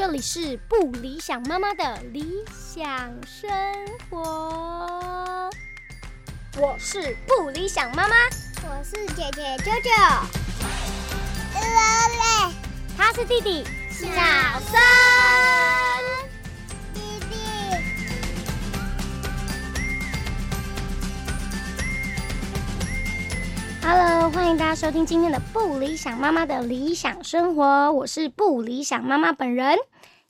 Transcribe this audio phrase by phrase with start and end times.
[0.00, 3.50] 这里是不理想妈妈的理想生
[4.08, 5.50] 活。
[6.56, 8.14] 我是不理想妈妈，
[8.62, 9.90] 我是姐姐舅舅，
[11.52, 12.50] 乐
[12.96, 14.06] 他是弟弟小
[14.70, 15.89] 森。
[23.92, 29.76] Hello，欢迎大家收听今天的不理想妈妈的理想生活，我是不理想妈妈本人。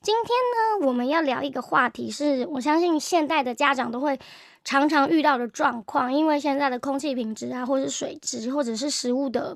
[0.01, 4.18] 今天呢，我们要聊一个话题是，我相信现代的家长都会
[4.65, 9.54] 常常遇到的状况，因为现在的空气品质啊，或是水质，或者是食物的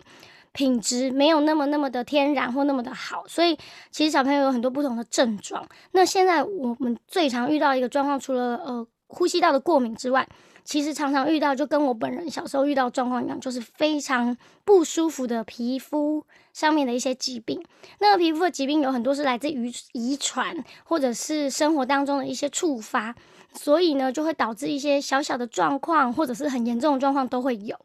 [0.52, 3.58] 品质没有那么那么的天然或那么的好，所以
[3.90, 5.66] 其实小朋友有很多不同的症状。
[5.92, 10.28] 那现在我们最常遇到一个状况，除了呃呼吸道的过敏之外，
[10.64, 17.62] 其实常常遇到，就跟我本人小时候遇到状况一样，就是非常不舒服的皮肤上面的一些疾病。
[17.98, 23.14] 那个皮肤的疾病有很多是来自于遗传，或者是生活当中的一些触发，
[23.52, 27.78] 所以呢，就会导致一些小小的状况，或者是很严重的状况都会有。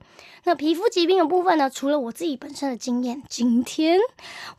[0.45, 3.99] 那皮肤疾病的部分呢，除了我自己本身的经验，今天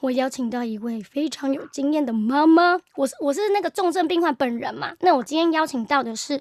[0.00, 4.92] 我邀请到一位非常有经验的妈妈，我是我是那个重症病患本人嘛。
[5.00, 6.38] 那我今天邀请到的是。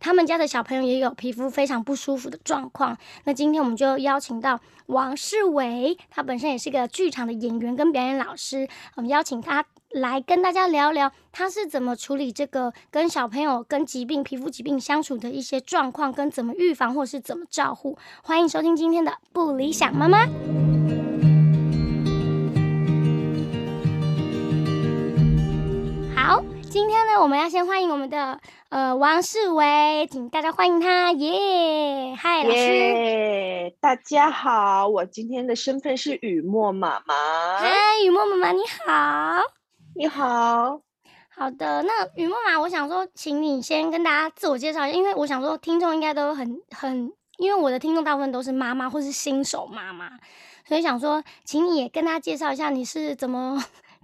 [0.00, 17.98] 他们家的小朋友也有皮肤非常不舒服的状况，那今天我们就邀请到王世伟，他本身也是个剧场的演员跟表演老师，我们邀请他来跟大家聊聊他是怎么处理这个跟小朋友跟疾病、皮肤疾病相处的一些状况，跟怎么预防或是怎么照顾。
[18.22, 20.26] 欢迎收听今天的不理想妈妈。
[26.70, 32.14] 今天呢，我们要先欢迎我们的呃王世伟，请大家欢迎他，耶！
[32.14, 37.58] 嗨，老师，耶大家好，我今天的身份是雨墨妈妈。
[37.58, 37.72] 嗨，
[38.04, 39.42] 雨墨妈妈你好。
[39.96, 40.80] 你好，
[41.28, 50.08] 好的，那雨墨妈，我想说，请你先跟大家自我介绍一下，因为我想说，听众应该都很很，因为我的听众大部分都是妈妈或是新手妈妈，
[50.68, 53.60] 所以想说，请你也跟大家介绍一下你是怎么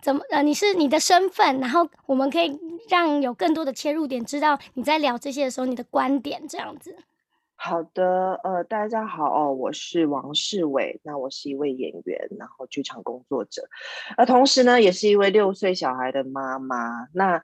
[0.07, 2.57] 怎么呃，你是你的身份，然后我们可以
[2.89, 6.97] 让有更多的切入点，知道你在聊这些的时候你的观点这样子。
[7.57, 13.69] 好的，呃，大家好哦，我是王世伟，那我是一位演员，然后剧场工作者，
[14.17, 17.09] 而同时呢，也是一位六岁小孩的妈妈。
[17.13, 17.43] 那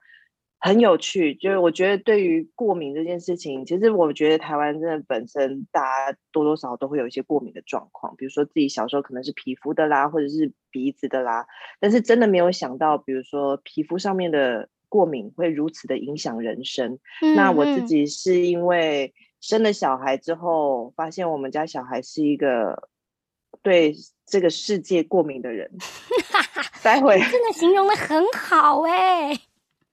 [0.65, 11.45] 很有趣，就是我觉得对于过敏这件事情，其实我觉得台湾真的本身大家多多少少都会有一些过敏的状况，比如说自己小时候可能是皮肤的啦，或者是鼻子的啦，
[11.81, 16.97] 但是真的没有想到，比如说皮肤上面的过敏会如此的影响人生。
[17.35, 22.87] 那我自嗯己是因为生了小孩之后，发现我们家小孩是一个
[23.61, 23.93] 对
[24.25, 25.69] 这个世界过敏的人。
[26.81, 29.33] 待会真的形容的很好哎、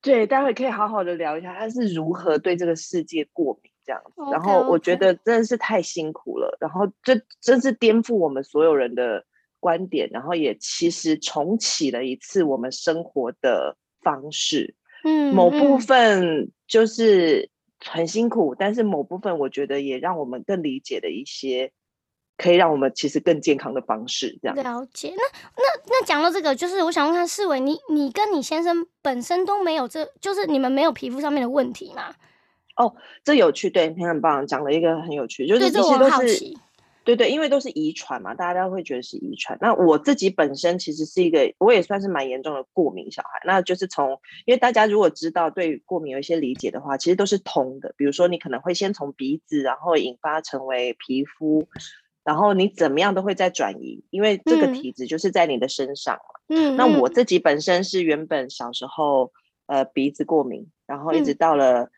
[0.02, 4.22] 对，待会可以好好的聊一下他是如何对这个世界过敏这样子。
[4.32, 9.24] 然后我觉得真的是太辛苦了，然后这真是颠覆我们所有人的
[9.58, 14.74] 观点，然后也其实重启了一次我们生活的方式。
[15.04, 21.72] 嗯，某部嗯分就是很辛苦，但是某部分我觉得也让我们更理解了一些，
[22.40, 24.38] 可以让我们其实更健康的方式。
[24.40, 25.12] 这样，了解。
[25.14, 25.22] 那
[25.56, 32.14] 那那讲到这个，就是我想问看世伟，你你跟你先生本身都没有这，就是你们没有皮肤上面的问题吗？
[33.22, 36.54] 这有趣，对，你很棒，讲了一个很有趣，就是，这些都是。
[37.02, 39.58] 对对，因为都是遗传嘛，大家会觉得是遗传。
[39.60, 43.40] 那我自己本身其实是一个，我也算是蛮严重的过敏小孩。
[43.44, 44.10] 那就是从，
[44.44, 47.94] 因为大家如果知道对过敏有一些理解的话，其实都是通的。
[47.96, 51.66] 比如说，你可能会先从鼻子，然后引发成为皮肤，
[52.24, 54.72] 然后你怎么样都会再转移，因为这个嗯。
[54.72, 56.40] 体质就是在你的身上嘛。
[56.48, 57.12] 嗯，那我嗯。
[57.12, 59.32] 自己本身是原本小时候
[59.66, 61.36] 呃鼻子过敏，然后一直嗯。
[61.36, 61.90] 到了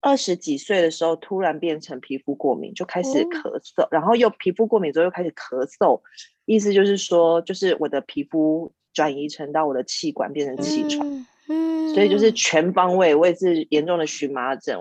[0.00, 3.28] 二十几岁的时候，突然变成皮肤过敏，就开始哦。
[3.30, 6.00] 咳嗽，然后又皮肤过敏之后又开始咳嗽，
[6.44, 14.78] 意思就是说，就是我的皮肤转移成到我的气管变成气喘，嗯嗯，所以就是全方位，我也是严重的荨麻疹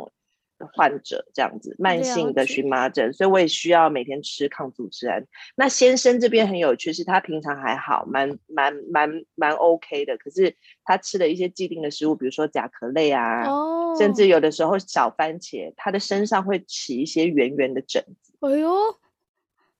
[0.73, 5.25] 患者这样子，慢性的荨麻疹，所以我也需要每天吃抗组织胺。
[5.55, 18.33] 那先生这边很有趣，是他平常还好，蛮蛮蛮蛮 OK 的，可是他吃的一些既定的食物，比如说甲壳类啊，哦，甚至有的时候小番茄，他的身上会起一些圆圆的疹子。
[18.39, 18.73] 哎呦，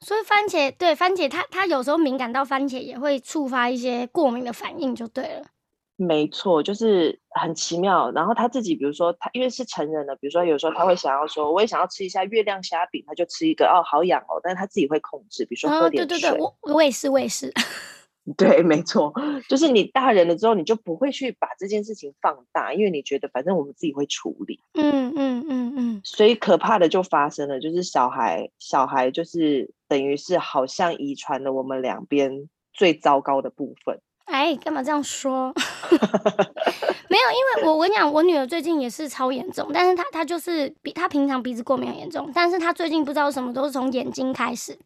[0.02, 5.48] 所以番茄对番茄他他有时候敏感到番茄也会触发一些过敏的反应，就对了。
[5.98, 8.12] 没错，就是很奇妙。
[8.12, 16.20] 然后他自己，比如说他因为是成人了，比如说有时候他会想要说，我也想要吃一下月亮虾饼，他就吃一个哦，好痒哦，但是他自己会控制，比如说哦，喝点水。
[16.20, 17.54] 对对对，我我也是我也是。
[18.36, 19.14] 对，没错，
[19.48, 24.60] 就是你大人了之后，你就不会去把这件事情放大，因为你觉得反正我们自己会处理。
[24.74, 34.02] 嗯嗯嗯嗯，所以可怕的就发生了，就是小孩小孩就是等于是好像遗传了我们两边最糟糕的部分。
[34.26, 35.54] 哎，干嘛这样说？
[37.08, 44.78] 没有，因为我我跟你讲，我女儿最近也是超严重，但是她她就是比她平常鼻子过敏很严重，但是她最近不知道什么都是从眼睛开始。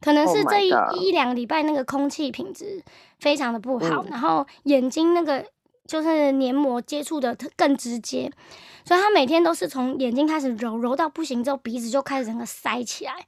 [0.00, 2.80] 可能是这一一两个礼拜那个空气品质
[3.18, 5.44] 非常的不好，然后眼睛那个
[5.88, 8.30] 就是黏膜接触的更直接，
[8.84, 13.26] 所以她每天都是从眼睛开始揉揉到不行之后，鼻子就开始整个塞起来，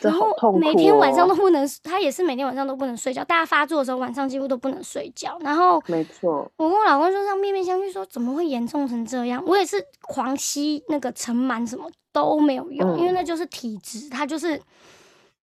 [0.00, 3.24] 然后每天晚上都不能，他也是每天晚上都不能睡觉。
[3.24, 9.42] 大家发作的时候晚上几乎都不能睡觉，然后没错，我跟我老公就这样面面相觑说怎么会严重成这样？
[9.46, 14.60] 我也是狂吸那个尘螨什么都没有用，因为那就是体质，他就是。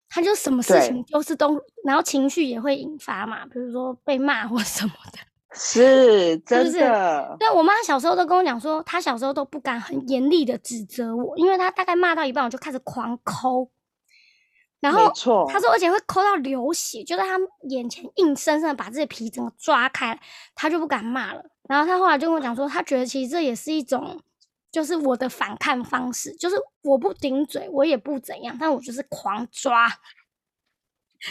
[0.07, 5.17] 他就什么事情就是都，然后情绪也会引发嘛，比如说被骂或什么的，
[5.51, 7.35] 是真的。
[7.37, 13.67] 对我妈小时候都跟我讲说，她小时候都不敢很严厉的指责我，因为她大概骂到一半，我就开始狂抠，
[14.85, 15.11] 然后
[15.47, 17.37] 他说，而且会抠到流血，就在他
[17.69, 20.19] 眼前硬生生的把自己皮整个抓开，
[20.53, 21.43] 他就不敢骂了。
[21.67, 24.21] 然后他后来就跟我讲说，他觉得其实这也是一种。
[24.71, 29.89] 就是我的反抗方式，就是我不顶嘴，我也不怎样，但我就是狂抓。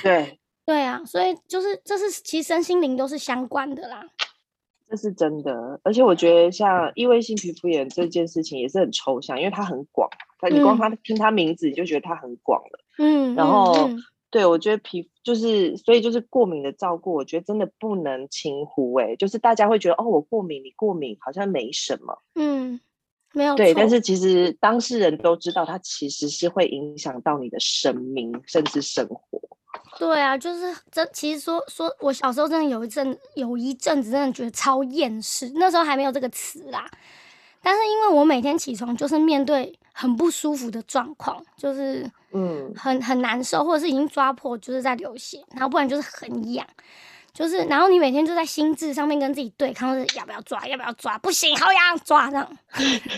[0.03, 4.03] 对对啊，所以就是这是其实身心灵都是相关的啦。
[4.89, 10.09] 这是真的，而且我觉得像异位性皮肤炎这件事情也是很抽象，因为它很广，
[10.39, 12.79] 它你光它听它名字你就觉得它很广了。
[12.99, 13.91] 嗯，然后
[14.31, 18.95] 对我觉得皮就是所以就是过敏的照顾，我觉得真的不能轻忽。
[18.95, 22.19] 哎，就是大家会觉得哦，我过敏，你过敏好像没什么。
[22.35, 22.81] 嗯。
[23.35, 29.41] 没有对，但是其实当事人都知道，它其实是会影响到你的生命，甚至生活。
[29.99, 36.89] 对啊，就是这其实说说，我小时候真的有一阵有一阵子真的觉得超厌世，那时候还没有这个词啦。
[37.61, 46.67] 但是因为我每天起床就是面对很不舒服的状况，就是嗯很很难受，或者是已经抓破就是在流血，然后不然就是很痒。
[47.35, 52.59] 就是，然后你每天就在心智上面跟自己对抗，是要不要抓，要不要抓，不行，好痒，抓这样。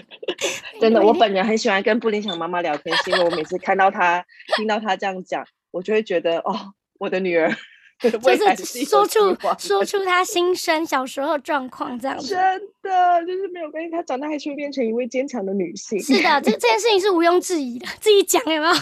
[0.80, 4.24] 真的，我本人很喜欢跟布林想妈妈聊天，是因为我每次看到她，
[4.56, 7.54] 听到她这样讲，我就会觉得，哦，我的女儿，
[8.00, 12.28] 就是说出说出她心声小时候状况这样子。
[12.28, 16.00] 真的，就是没有关系，她长大还是会变成一位坚强的女性。
[16.00, 18.74] 是的，这 这件事情是毋庸置疑的，自己讲有没有？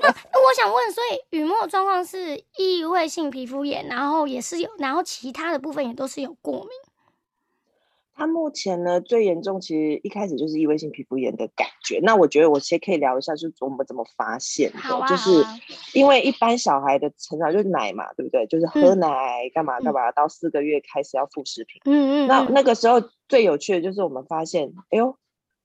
[0.00, 6.68] 那我想问，所以雨墨状况是异位性皮肤炎，然后也是有，然后其他的部分也都是有过敏。
[8.14, 12.00] 他目前呢最严重，其实一开始就是异位性皮肤炎的感觉。
[12.02, 14.78] 那我觉得我先可以聊一下，就是我们怎么发现的，
[15.08, 15.44] 就是
[15.94, 18.46] 因为一般小孩的成长就是奶嘛，对不对？
[18.46, 21.80] 就是喝奶干嘛干嘛，到四个月开始要副食品。
[21.84, 22.28] 嗯嗯。
[22.28, 25.16] 那那个时候最有趣的就是我们发现，哎呦。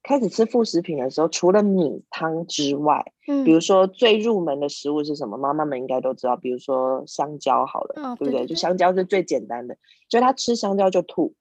[0.03, 5.37] 开始吃副食品的时候，除了米汤之外，嗯，比如说最入门的食物是什么？
[5.37, 8.45] 妈妈们应该都知道，比如说香蕉，好了，对不对？
[8.45, 9.77] 就香蕉是最简单的，
[10.09, 11.33] 就他吃香蕉就吐，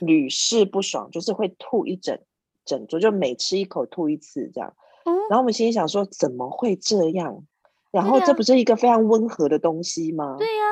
[0.00, 2.18] 屡试不爽，就是会吐一整
[2.64, 4.72] 整桌，就每吃一口吐一次这样。
[5.28, 7.44] 然后我们心里想说，怎么会这样？
[7.90, 10.36] 然后这不是一个非常温和的东西吗？
[10.38, 10.62] 对呀。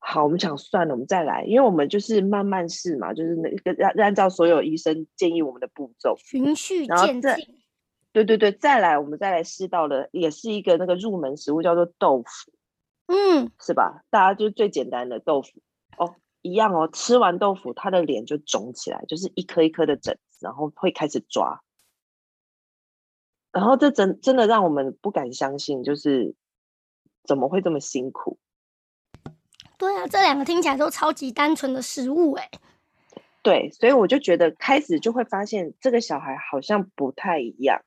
[0.00, 7.32] 好，我们想算了，我们再来，因为我们就是慢慢试嘛，就是那个按按照所有医生建议我们的步骤，循序渐进。
[8.10, 12.52] 对对对，再来，我们再来试到了，也是一个那个入门食物，叫做豆腐，
[13.06, 14.02] 嗯，是吧？
[14.08, 15.50] 大家就最简单的豆腐
[15.98, 16.88] 哦，一样哦。
[16.90, 21.60] 吃完豆腐，他的脸就肿起来，就是一颗一颗的疹子，然后会开始抓，
[23.52, 26.34] 然后这真真的让我们不敢相信，就是
[27.24, 28.38] 怎么会这么辛苦？
[29.78, 32.50] 对啊，这两个听起来都超级单纯的食物哎。
[33.42, 37.80] 对，所以我就觉得开始就会发现这个小孩好像不太一样。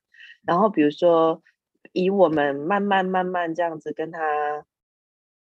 [0.43, 1.43] 然后比如说，
[1.91, 4.19] 以我们慢慢慢慢这样子跟他，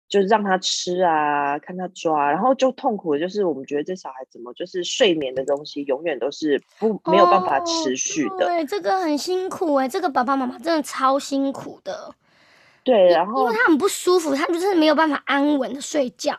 [0.10, 8.48] 就是让他吃啊，看他抓，然后就痛苦的就是我们觉得这小孩怎么就是睡眠的东西永远都是不没有办法持续的。
[8.48, 12.13] 对，这个很辛苦哎，这个爸爸妈妈真的超辛苦的。
[12.84, 16.38] 对，然后因为他很不舒服，他就是没有办法安稳的睡觉。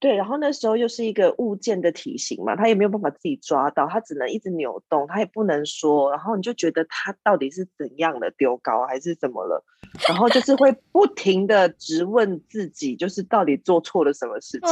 [0.00, 9.64] 对，然后那时候又是一个物件的体型嘛，他也没有办法自己抓到，他只能一直扭动，他也不能说，然后你就觉得他到底是怎样的丢高还是怎么了，
[10.08, 14.70] 然后就是会不停的质问自己，就是到底做错了什么事情，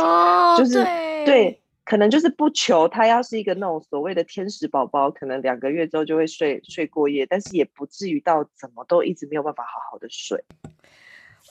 [0.56, 0.84] 就是
[1.24, 1.60] 对。
[1.86, 10.44] 可能就是不求他要是一个那种所谓的天使宝宝，可能两个月之后就会睡睡过夜，但是也不至于到怎么都一直没有办法好好的睡。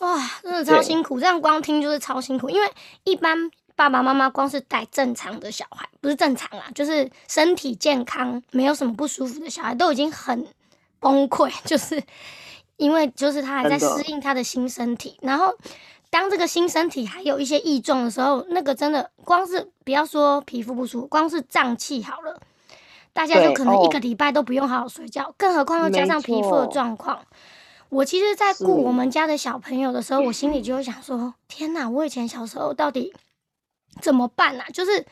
[0.02, 2.50] 哇，真的超辛苦，这样光听就是超辛苦。
[2.50, 2.70] 因为
[3.06, 10.46] 一般爸爸妈妈光是带正常的小孩，不是正常啊，就是身体健康、没有什么不舒服的小孩，都已经很
[11.00, 12.04] 崩溃， 就是
[12.76, 15.58] 因为就是他还在适应他的新身体，然后
[16.16, 22.40] 当这个新身体还有一些异状的时候，那个真的光是不要说皮肤不舒服，光是胀气好了，
[23.12, 27.20] 大家就可能一个礼拜都不用好好睡觉，更何况又加上皮肤的状况。
[27.90, 33.14] 我其实，在顾我们家的小朋友的时候，我心里就会想说：天哪，我以前小时候到底
[34.00, 34.66] 怎么办啊？
[34.72, 35.06] 就是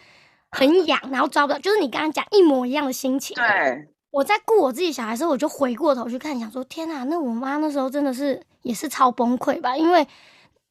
[0.52, 3.36] 很痒，然后抓不到，就是你刚刚讲一模一样的心情。
[3.36, 9.76] 对，我在顾我自己小孩的时候，我就回过头去看，想说：天哪，那我妈那时候真的是也是超崩溃吧？
[9.76, 10.08] 因为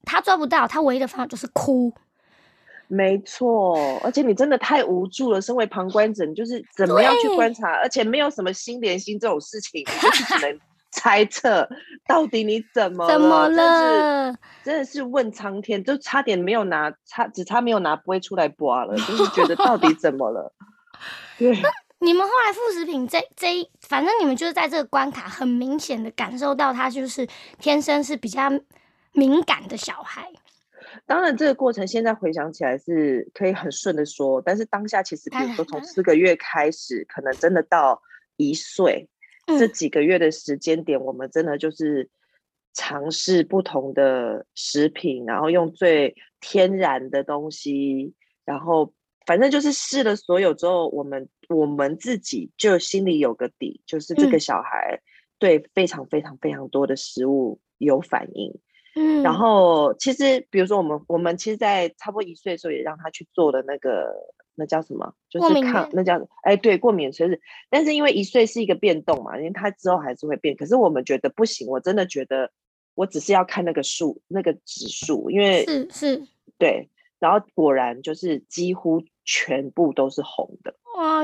[0.05, 1.93] 她抓不到，他唯一的方法就是哭。
[2.89, 5.41] 没错，而且你真的太无助了。
[5.41, 10.61] 身为旁观者，你就是怎么样去观察，而且没有什么心连心这种事情，就是只能。
[10.95, 11.67] 猜测
[12.07, 14.31] 到底你怎么怎么了？
[14.63, 20.53] 真的是问苍天，就差点没有拿，差只差没有拿不会出来刮了，就是觉得到底怎么了？
[21.39, 21.51] 对，
[21.99, 27.27] 你们后来副食品这这一，反正你们就是在这个关卡很明显的感受到他就是
[27.59, 28.51] 天生是比较
[29.13, 30.31] 敏感的小孩。
[31.07, 38.03] 当然，这个过程现在回想起来是可以很顺的说，但是当下其实比如说从四个月开始，可能真的到
[38.37, 39.09] 一岁。
[39.59, 42.09] 这几个月的时间点，我们真的就是
[42.75, 48.15] 尝试不同的食品，然后用最天然的东西，
[48.45, 48.93] 然后
[49.27, 55.01] 反正就是试了所有之后，我们我们自己就心里有个底，就是这个小孩
[55.41, 58.53] 对非常非常非常多的食物有反应。
[58.53, 58.61] 嗯，
[59.23, 64.13] 然后其实比如说我们我们其实，在差不多一岁的时候，也让他去做了那个。
[64.55, 65.15] 那叫什么？
[65.31, 70.55] 就是抗那叫哎，对，过敏确实，但是因为一岁是一个变动嘛，因为他之后还是会变。
[70.55, 72.51] 可是我们觉得不行，我真的觉得
[72.95, 76.23] 我只是要看那个数那个指数，因为是是，
[76.59, 76.91] 对。
[77.19, 80.75] 然后果然就是几乎全部都是红的，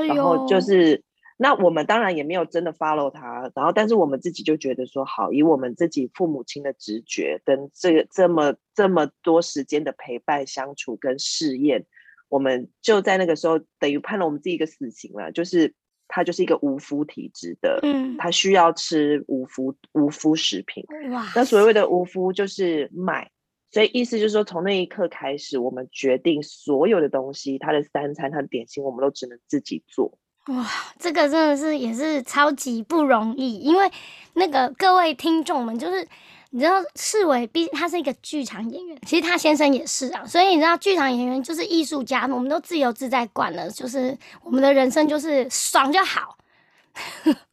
[0.07, 1.03] 然后就是
[1.41, 11.85] 那我们当然也没有真的 follow 他，然后但是我们自己就觉得说好，以我们自己父母亲的直觉跟这个这么这么多时间的陪伴相处跟试验。
[12.27, 15.73] 我们就在那个时候，等于判了我们自己一个死刑了，就是
[16.09, 20.83] 他就是一个无麸体质的，嗯，他需要吃无麸无麸食品。
[21.09, 23.31] 哇，那所谓的无麸就是麦，
[23.71, 30.19] 所以意思就是说，从那一刻开始，我们决定所有的东西，他的三餐、他的点心，我们都只能自己做。
[30.49, 30.65] 哇，
[30.99, 33.91] 这个真的是也是超级不容易，因为
[34.33, 36.07] 那个各位听众们就是。
[36.51, 46.35] 你知道世伟，毕竟他是一个剧场演员，其实他先生也是啊，所以你知道剧场演员就是艺术家，我们都自由自在惯了，就是我们的人生就是爽就好。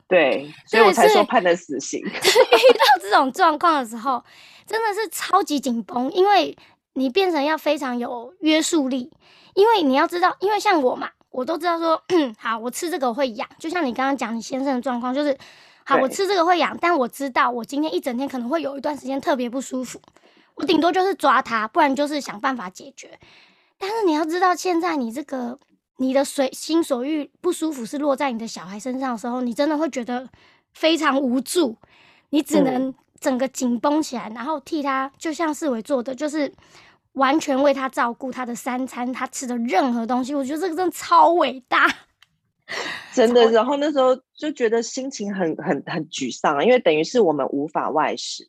[0.08, 2.00] 对， 所以我才说判了死刑。
[2.08, 4.24] 遇到这种状况的时候，
[4.66, 6.56] 真的是超级紧绷，因为
[6.94, 9.12] 你变成要非常有约束力，
[9.52, 12.02] 因为你要知道，因为像我嘛，我都知道说，
[12.38, 15.36] 好，我吃这个会痒，就像你刚刚讲你先生的状况，就是。
[15.88, 20.00] 好，我吃这个会痒，但我知道我今天一整天可能会有一段时间特别不舒服，
[20.56, 23.16] 我顶多就是抓它，不然就是想办法解决。
[23.78, 25.56] 但是你要知道，现在你这个
[25.98, 30.28] 你的随心所欲不舒服是落在你的小孩身上的时候，你真的会觉得
[30.72, 31.76] 非常无助，
[32.30, 36.52] 你只能整个紧绷起来，然后替他，就像世伟做的，就是
[37.16, 41.86] 完全为他照顾他的三餐，他吃的任何东西，我觉得这个真的超伟大。
[43.14, 48.44] 真的，然后那时候就觉得心情很很很沮丧，因为等于是我们无法外食，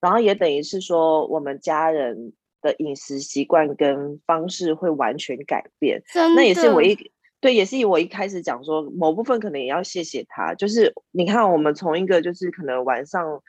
[0.00, 6.02] 然后也等于是说我们家人的饮食习惯跟方式会完全改变。
[6.14, 6.96] 那也是我一
[7.40, 13.42] 对，也是我一开始讲说，某部分可能也要谢谢他，就是你看我们从一个就是可能晚上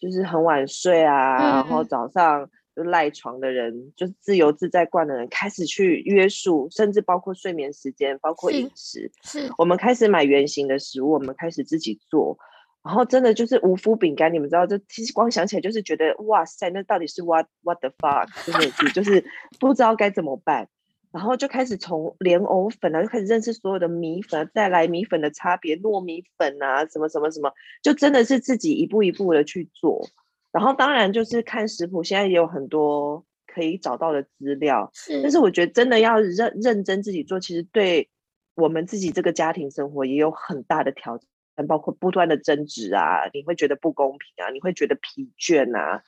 [0.00, 2.50] 就是很晚睡啊，然后早上。
[2.74, 9.10] 就赖床的人，就是自由自在惯的人，开始去约束，甚至包括睡眠时间，包括饮食。
[9.22, 12.38] 是我们开始买原形的食物，我们开始自己做，
[12.82, 19.24] 然后真的就是无麸饼干，你们知道，这其实光想起来就是觉得哇塞，那到底是 what what the fuck，真的是就是
[19.60, 20.68] 不知道该怎么办。
[21.12, 27.52] 然后就开始从莲藕粉啊，就开始认识所有的米粉，再来米粉的差别，糯米粉啊，什么什么什么，
[27.82, 30.08] 就真的是自己一步一步的去做。
[30.52, 34.90] 然后当然就是看食谱，现在也有很多可以找到的资料。
[34.92, 38.10] 是，但是我觉得真的要认认真自己做，其实对
[38.54, 46.02] 我们自己这个家庭生活也有很大的挑战，包括不断的争执啊，你会觉得不公平啊，你会觉得疲倦啊。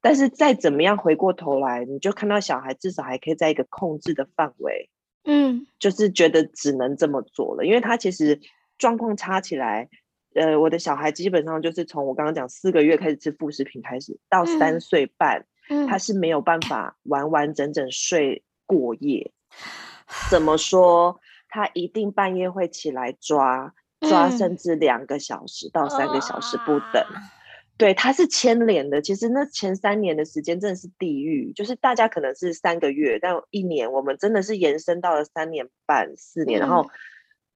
[0.00, 4.88] 但是再怎么样回过头来，你就看到小孩至少还可以在一个控制的范围，
[5.24, 8.40] 嗯，就是觉得只能这么做了，因为他其实
[8.78, 9.88] 状况差起来。
[10.34, 15.46] 呃，我的小孩基本上就是从我刚刚讲四个月开始吃副食品开始，到三岁半，
[15.88, 19.32] 他是没有办法完完整整睡过夜。
[20.30, 21.20] 怎么说？
[21.48, 27.02] 他一定半夜会起来抓抓，甚至两个小时到三个小时不等。
[27.78, 29.00] 对，他是牵连的。
[29.00, 36.86] 其实那前三年的时间真的是地狱，就是大家可能是三个月，但一年我们真的是延伸到了三年半、四年，然后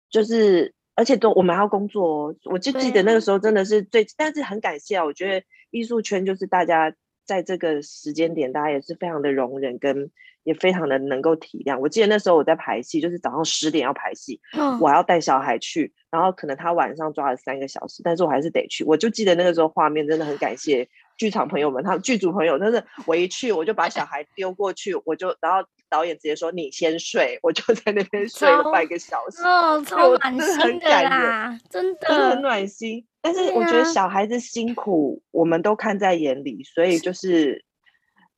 [0.08, 2.28] 就是而且都我们还要工作。
[2.28, 6.94] 哦我就记得那个时候真的是最，但是很感谢啊，我觉得艺术圈就是大家
[7.24, 10.10] 在这个时间点，大家也是非常的容忍跟。
[10.44, 11.78] 也非常的能够体谅。
[11.78, 14.40] 我记得那时候我在排戏，就是早上十点要排戏，
[14.80, 18.82] 我要带小孩去，然后可能他晚上抓了三个小时，但是我还是得去。
[18.82, 33.06] 我就记得那个时候画面真的很感谢剧场朋友们，他们剧组朋友，但是我一去我就把小孩丢过去，我就然后导演直接说你先睡，我就在那边睡了半个小时，哦，超暖心的啦，真的很暖心。
[33.20, 37.64] 但是我觉得小孩子辛苦，我们都看在眼里，所以就是。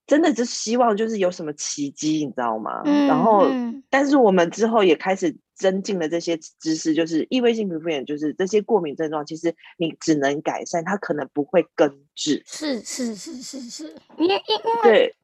[0.06, 2.82] 真的就希望就是有什么奇迹，你知道吗？
[3.08, 3.46] 然后，
[3.88, 12.42] 但是我们之后也开始增进了这些知识，就是异位性皮肤炎，就是这些过敏症状，其实你只能改善，它可能不会根治。
[12.44, 15.14] 是是是是是，因因因为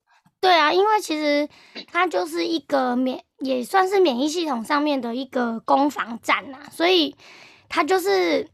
[0.40, 1.48] 对对啊，因为其实
[1.92, 7.14] 它就是一个免，也算是免疫系统上面的一个攻防战呐，所以
[7.68, 8.48] 它就是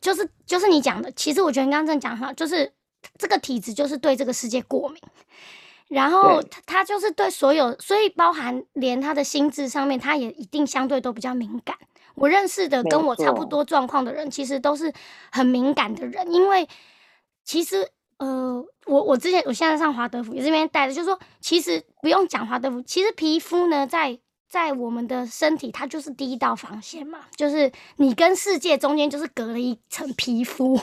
[0.00, 2.72] 就是就是你讲的，其实我觉得你刚刚正讲哈，就是。
[3.18, 5.00] 这个体质就是对这个世界过敏，
[5.86, 11.76] 然后他他就是对所有，所以包含连他的心智上面，他也一定相对都比较敏感。
[12.16, 14.92] 我认识的跟我差不多状况的人，其实都是
[15.30, 16.68] 很敏感的人，因为
[17.44, 24.18] 其实呃，我我之前我现在上华德福也这边带的，就是说其实不用讲华德福，其实皮肤呢，在
[24.48, 30.80] 在我们的身体，它就是第一道防线嘛，就是你跟世界中间就是隔了一层皮肤。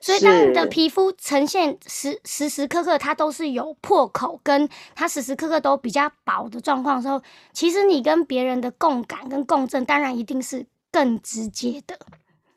[0.00, 7.22] 所以，当你的皮肤呈现时时时刻刻它都是有破口，跟它时时刻刻都比较薄的状况的时候，
[7.52, 11.96] 其实你跟别人的共感跟共振，当然一定是更直接的。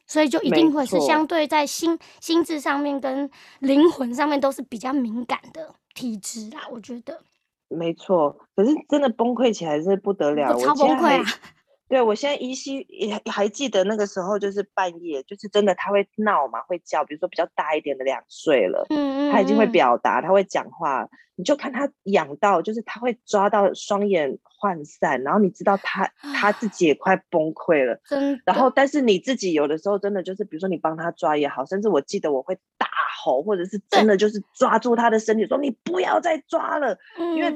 [0.08, 6.62] 所以，就一定会是相对在心心智上面跟灵魂上面都是比较敏感的体质啦。
[6.72, 7.22] 我觉得，
[7.68, 8.38] 没错。
[8.56, 11.26] 可是真的崩溃起来是不得了，超崩溃啊！
[11.88, 17.06] 对，我现在依稀也还记得那个时候，就是半夜，就是真的他会闹嘛，会叫。
[17.06, 28.42] 比如说比较大一点的两岁了，嗯嗯，他已经会表达，他会讲话，你就看他痒到，就是他会抓到双眼涣散，然后你知道他他自己也快崩溃了，真。
[28.46, 32.88] 然后，但是你自己有的时候真的就是，比如说你帮他抓也好，甚至我记得我会大
[33.24, 36.98] 吼，或者是真的就是抓住他的身体说你不要再抓了，
[37.36, 37.56] 因为。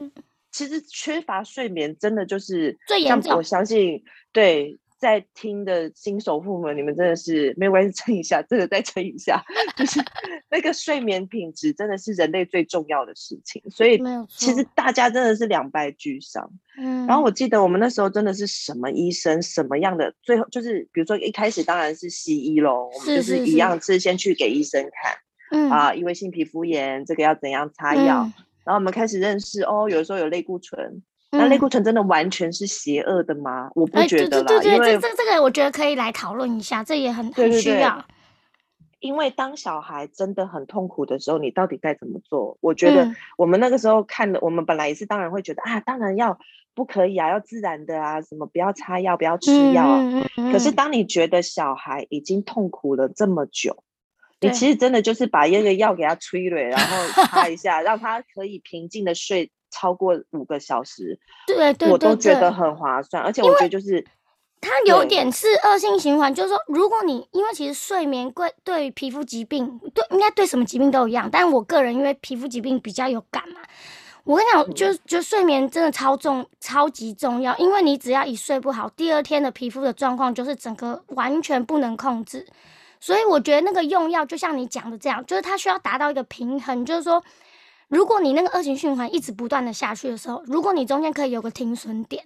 [0.51, 3.37] 其实缺乏睡眠真的就是最严重。
[3.37, 9.41] 我相信，对在听的新手父母，你们真的是没有关系，撑一下，真的再撑一下。
[9.77, 9.99] 就是
[10.51, 16.51] 那个睡眠品质真的是人类最重要的事情，所以其实大家真的是两败俱伤。
[16.77, 17.05] 嗯。
[17.07, 25.15] 然后我记得我们那时候真的是什么医生什么样的，最后就是比如说一开始当然是西医喽，我们就是一样是先去给医生看，
[25.51, 28.29] 嗯啊，异位性皮肤炎这个要怎样擦药。
[28.69, 31.01] 然后我们开始认识哦，有的时候有类固醇，
[31.31, 33.67] 那类固醇真的完全是邪恶的吗？
[33.73, 38.05] 我不觉得啦，因为这这个我觉得可以来讨论一下，这也很很需要。
[38.99, 42.59] 因为当小孩真的很痛苦的时候，你到底该怎么做？
[42.61, 46.37] 我觉得我们那个时候看的，我们本来也是当然会觉得啊，当然要
[46.75, 50.03] 不可以啊，要自然的啊，什么不要擦药，不要吃药啊。
[50.51, 53.83] 可是当你觉得小孩已经痛苦了这么久。
[54.41, 61.19] 你其实真的就是把那个药给他吹了，然后擦一下，让他可以平静的睡超过五个小时。
[61.45, 64.05] 对对，我都觉得很划算，而且我觉得就是
[64.61, 73.59] 它有点是恶性循环，就是说，如果你因为其实睡眠对对皮肤疾病，对应该对什么疾病都一样，但我个人因为皮肤疾病比较有感嘛，
[74.23, 82.47] 我跟你讲，就就睡眠真的超重超级重要，因为你只要一睡不好，第二天的皮肤的状况就是整个完全不能控制。
[82.99, 87.23] 所以我觉得那个用药就像你讲的这样，就是它需要达到一个平衡，就是说，
[87.87, 92.25] 如果你那个恶性循环一直不断的下去的时候，如果你中间可以有个停损点，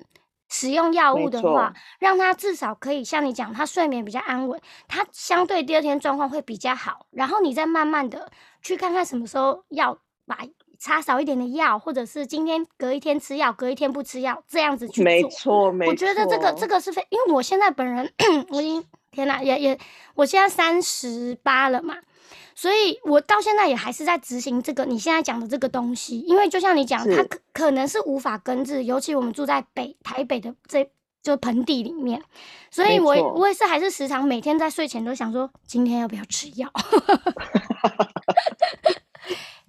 [0.50, 8.32] 使用药物的话，让他至少可以像你讲，他睡眠比较安稳，他相对第二天状况会比较好，然后你再慢慢的
[8.62, 10.40] 去看看什么时候要把
[10.84, 15.06] 擦少一点的药，或者是今天隔一天吃药，隔一天不吃药，这样子去做。
[15.06, 15.92] 没错，没错。
[15.92, 18.12] 我觉得这个这个是非，因为我现在本人
[18.52, 18.84] 我已经。
[19.14, 19.78] 天呐，也也，
[20.16, 21.98] 我现在三十八了嘛，
[22.56, 30.90] 所以我到现在也还是在执行这个你现在讲的这个东西，因为就像你讲，它可可能是无法根治，尤其我们住在北台北的这
[31.22, 32.24] 就盆地里面，
[32.72, 36.68] 所以我我也是还是时常每天在睡前都想说，今天要不要吃药？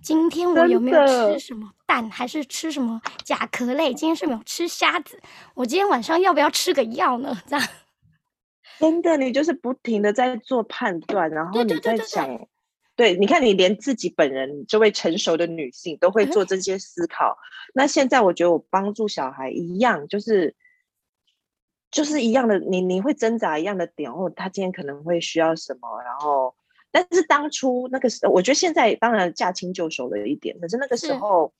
[0.04, 3.94] 今天我有没有吃什么蛋，还是吃什么甲壳类？
[3.94, 5.18] 今天是没有吃虾子，
[5.54, 7.34] 我今天晚上要不要吃个药呢？
[7.48, 7.68] 这样，
[8.78, 12.46] 真的，你就是不停的在做判断，然后你在想，
[12.94, 17.38] 对，你看，你连自己本人这位成熟的女性都会做这些思考。
[17.72, 20.54] 那现在我觉得我帮助小孩一样，就是
[21.90, 26.54] 就是一样的，你你会挣扎一样的点，哦，他今天可能会需要什么，然后。
[26.94, 30.56] 但是当初那个时候，我觉得现在当然驾轻就熟了一点。
[30.60, 31.52] 可是那个时候，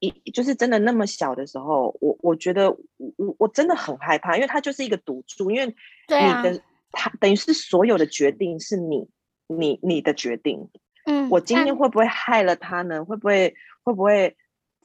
[0.00, 2.68] 一就是真的那么小的时候，我我觉得
[3.14, 6.60] 我我真的很害怕，因为他就是一个赌注，因为你的
[6.90, 9.08] 他等于是所有的决定是你
[9.46, 10.68] 你你的决定。
[11.06, 13.04] 嗯，我今天会不会害了他呢？
[13.04, 14.36] 会不会会不会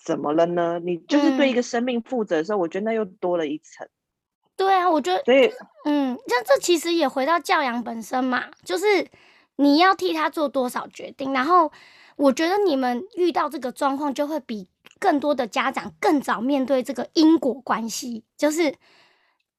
[0.05, 0.79] 怎么了呢？
[0.83, 3.87] 你就是对一个生命负责的时候，我觉得那又多了一层。
[4.55, 5.51] 对啊，我觉得所以
[5.85, 8.85] 嗯，那这其实也回到教养本身嘛，就是。
[9.61, 11.33] 你要替他做多少决定？
[11.33, 11.69] 然后
[12.15, 14.69] 我觉得你们遇到这个状况，就会比
[14.99, 18.73] 更多的家长更早面对这个因果关系，就是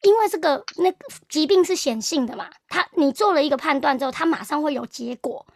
[0.00, 0.90] 因为这个那
[1.28, 5.46] 疾病是显性的嘛，他你做了一个判断之后，他马上会有结果。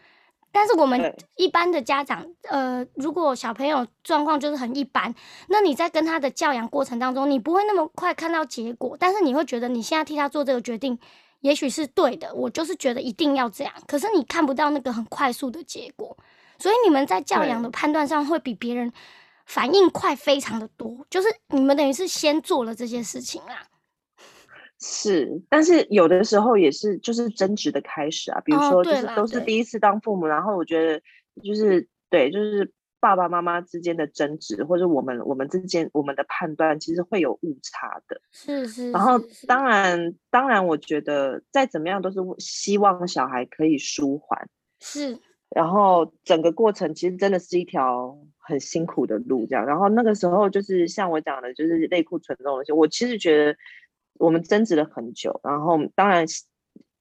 [0.52, 5.14] 但是我们一般的家长，呃，如果小朋友状况就是很一般，
[5.48, 10.98] 那你在跟他的教养过程当中，你不会那么快看到结果，但是你会觉得你现在替他做这个决定。
[11.44, 13.72] 也许是对的，我就是觉得一定要这样。
[13.86, 16.16] 可是你看不到那个很快速的结果，
[16.58, 18.90] 所以你们在教养的判断上会比别人
[19.44, 21.06] 反应快非常的多。
[21.10, 23.66] 就是你们等于是先做了这些事情啦。
[24.80, 28.40] 是，但是有的时候也是就是争执的开始啊。
[28.40, 30.98] 比如说，就是都是第一次当父母，然后我觉得
[31.42, 32.72] 就是对，就是。
[33.04, 38.18] 爸爸妈妈之间的争执，或者我们我们之间我们的判断，其实会有误差的。
[38.32, 38.90] 是是。
[38.92, 44.48] 然后当然当然，我觉得再怎么样都是希望小孩可以舒缓。
[44.80, 45.18] 是。
[45.50, 49.66] 然后整个过程其实真的是一条很辛苦的路，这样。
[49.66, 53.54] 然后那个时候就是像我讲的，就是内库存这种东西，我其实觉得
[54.14, 55.38] 我们争执了很久。
[55.44, 56.26] 然后当然。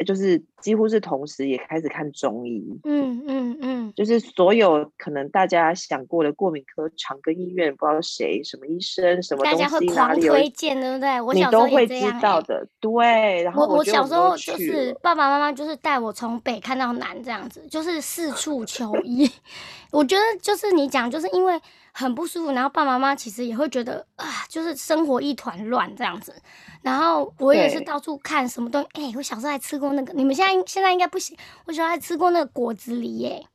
[0.06, 11.22] 就是几乎是同时也开始看中医，嗯嗯嗯，就是所有可能大家想过的过敏科、长庚医院，不知道谁什么医生什么东西哪里有推荐，对不对？
[11.22, 13.44] 我你都会知道的，对。
[13.44, 19.30] 然后我小时候就是爸爸妈妈就是带我从北看到南这样子，就是四处求医。
[19.92, 21.54] 我觉得就是你讲，就是因为
[21.94, 26.36] 很不舒服，然后爸爸妈妈其实也会觉得啊，就是生活一团乱这样子。
[26.82, 31.38] 然后我也是到处看什么东西，哎，我小时候还吃过那个，你们现在现在应该不行。
[31.66, 33.46] 我小时候还吃过那个果子狸，耶，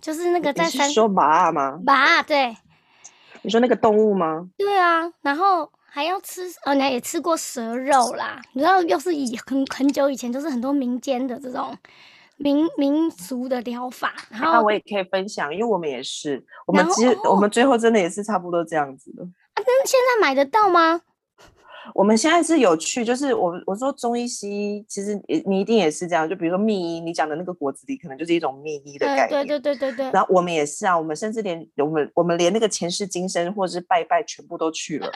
[0.00, 1.78] 就是那个在山说麻吗？
[1.84, 2.56] 麻，对。
[3.42, 4.48] 你说那个动物吗？
[4.56, 8.40] 对啊，然后还要吃，哦，你也吃过蛇肉啦。
[8.52, 11.76] 你知道，又是以很很久以前，就是很多民间的这种
[12.38, 14.14] 民民俗的疗法。
[14.30, 19.22] 然后我也可以分享，因为我们也是，我们其实我们最后真的也是差不多这样子的。
[19.22, 21.02] 啊，那现在买得到吗？
[21.94, 26.28] 我们现在是有去，就是我我说中医西医，其实你一定也是这样。
[26.28, 29.28] 就比如说秘医，你讲的那个果子狸，可能就是一种秘医的概念。
[29.28, 30.10] 对对对对对。
[30.10, 35.10] 然后我们也是啊，我们甚至连我们我们连那个前世今生或者是拜拜，全部都去了。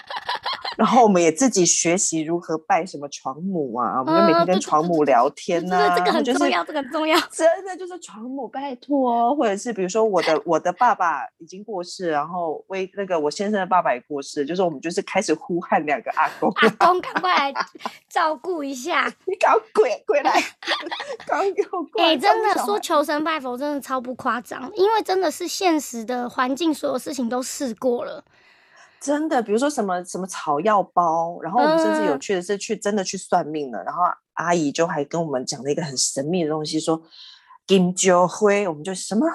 [0.77, 5.95] 然后我们也自己学习如何拜什么床母啊，我们就每天跟床母聊天呐。
[5.97, 7.19] 这个很重要，这个很重要。
[7.31, 16.51] 真的就是床母拜托，或者是比如说我的我的爸爸已经过世，然后为那个我先生的爸爸也过世，就是我们就是开始呼喊两个阿公。
[16.57, 17.55] 阿公，赶快来
[18.09, 19.13] 照顾一下！
[19.27, 20.33] 你搞鬼鬼来！
[21.27, 21.39] 搞
[21.93, 22.03] 鬼！
[22.03, 28.23] 哎，真的说求神拜佛，真的超不夸张，因为真的是现实的环境，所有事情都试过了。
[29.03, 34.03] 真的，比如说什么什么草药包，然后我们甚至有趣的是去真的去算命了，然后
[34.35, 37.03] 阿姨就还跟我们讲了一个很神秘的东西，说
[37.67, 39.27] 金蕉灰，我们就什么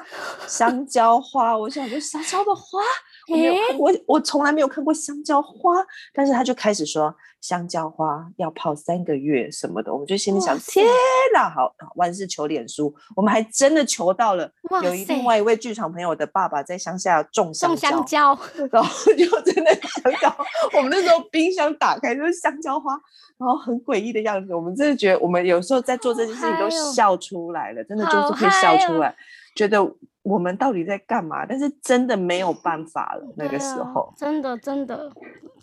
[0.47, 2.79] 香蕉花，我想就香蕉的花。
[3.29, 10.85] 我没有看，我我从来没有看过香蕉花，但是他就开始说香蕉花要泡三个月什么的，我们就心里想：天
[11.33, 14.49] 哪，好万事求脸书，我们还真的求到了。
[14.83, 18.37] 有一另外一位剧场朋友的爸爸在乡下种香蕉，
[18.71, 20.35] 然后就真的香蕉，
[20.77, 22.93] 我们那时候冰箱打开就是香蕉花，
[23.37, 29.13] 然后很诡异的样子，我们真的觉得我们有时候在做这件事情都笑出来了，真的就是会笑出来，
[29.53, 29.79] 觉得。
[30.27, 31.45] 我们到底在干嘛？
[31.45, 35.09] 但是真的没有办法了，那个时候真的真的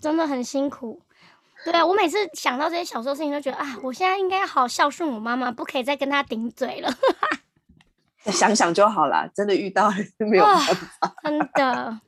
[0.01, 0.99] 真的很辛苦。
[1.65, 6.91] 对啊，我每次想到这些小时候事情，都觉得啊，我现在应该好孝顺我妈妈，不可以再跟她顶嘴了。
[8.27, 12.01] 想想就好了，真的遇到是没有办法，真的。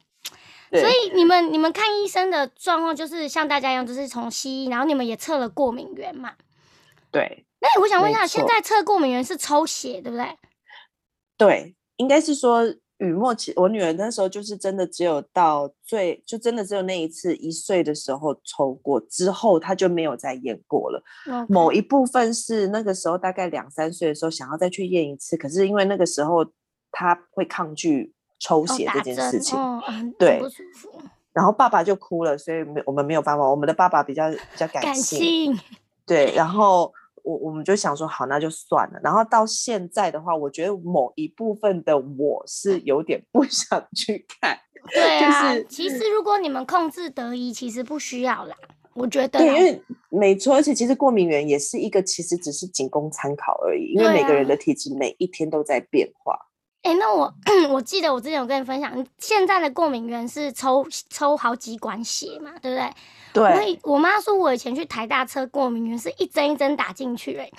[0.73, 6.33] 所以你们你们看医生的状况，就是像大家一样，就是从西医，然后你们也测了过敏源嘛？
[7.13, 7.45] 对。
[7.61, 10.37] 那我想问一下，现在测过敏源是抽血，对不对？
[11.37, 11.76] 对。
[11.97, 12.65] 应该是说，
[12.99, 21.03] 雨墨，其我女儿那时候就是真的只有到最，就真的只有那一次一岁的时候抽过，之后她就没有再验过了。
[21.49, 26.45] 某一部分是那个时候大概两三岁的时候想要再去验一次，可是因为那个时候
[26.91, 29.59] 她会抗拒抽血这件事情，
[30.19, 30.41] 对。
[31.33, 33.47] 然后爸爸就哭了，所以没我们没有办法。
[33.47, 35.55] 我们的爸爸比较比较感性，
[36.07, 36.33] 对。
[36.35, 36.91] 然后
[37.27, 39.01] 我我们就想说，好，那就算了。
[39.03, 44.57] 然后到现在的话，我觉得某一部分的我是有点不 想去看。
[44.95, 48.55] 对啊，其实如果你们控制得宜，其实不需要啦。
[48.95, 53.93] 我觉得，对，因为没错，而且其实过敏源也是一个，其实只是仅供参考而已。
[53.93, 56.39] 因为每个人的体质每一天都在变化。
[56.87, 57.35] 哎，那我
[57.71, 62.93] 我记得我之前有跟你分享，现在的过敏源是抽抽好几管血嘛，对不对？
[63.33, 63.81] 对。
[63.83, 67.51] 我妈说，我以前去台大测过敏源是一针一针打进去，哎。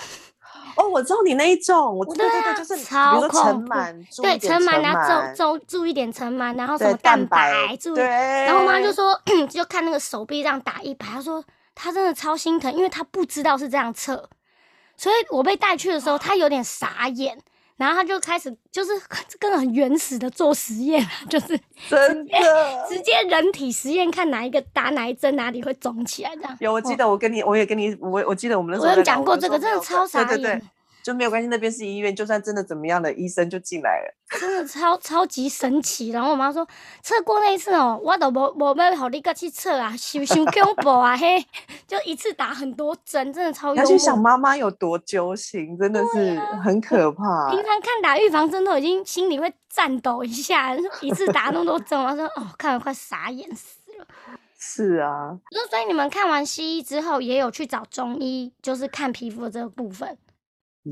[0.78, 3.74] 哦，我知道你那一种，我对对对，就是超恐怖。
[4.22, 7.94] 对，尘螨，然后注注注一点尘螨，然后什么蛋白，注。
[7.96, 8.06] 对。
[8.06, 11.44] 然后我妈就说， 就看那个手臂这样打一排，她说
[11.76, 14.30] 她真的超心疼，因为她不知道是这样测，
[14.96, 17.38] 所以我被带去的时候，她有点傻眼。
[17.78, 18.92] 然后他就开始就是
[19.40, 22.38] 跟很原始的做实验，就是真的
[22.90, 26.58] 直接人体实验，看哪一个打哪一针哪里会肿起来这样。
[26.60, 30.62] 有，我记得我跟你，我也跟你，我我记得我们那时候有讲过这个，真的超傻眼。
[31.08, 36.10] 就没有关系，那边是医院，就算真的怎么样的，医生就进来了，真的超超级神奇。
[36.10, 36.68] 然后我妈说，
[37.02, 41.42] 测过那一次哦，我都无无要好你个去测啊，想想恐怖啊嘿，
[41.88, 43.74] 就一次打很多针，真的超。
[43.74, 47.50] 要去想妈妈有多揪心，真的是很可怕。
[47.52, 54.06] 平常看打预防针都已经心里会颤抖一下， 一次打那么多针，我说哦，看了快傻眼死了。
[54.60, 60.18] 是啊，那所以你们看完西医之后，也有去找中医，就是看皮肤的这个部分。